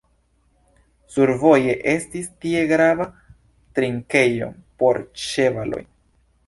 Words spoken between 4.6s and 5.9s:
por ĉevaloj.